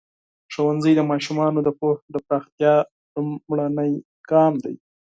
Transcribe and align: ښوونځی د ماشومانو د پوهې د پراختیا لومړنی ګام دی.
ښوونځی 0.53 0.91
د 0.95 1.01
ماشومانو 1.11 1.59
د 1.63 1.69
پوهې 1.79 2.05
د 2.13 2.15
پراختیا 2.27 2.73
لومړنی 3.15 3.91
ګام 4.29 4.53
دی. 4.63 4.75